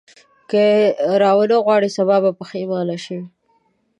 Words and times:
که 0.49 0.59
یې 0.69 0.79
راونه 1.23 1.55
غواړې 1.65 1.89
سبا 1.97 2.17
به 2.23 2.31
پښېمانه 2.39 2.97
شې. 3.03 3.19